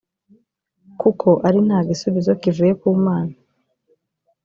[1.01, 3.35] kuko ari nta gisubizo kivuye ku mana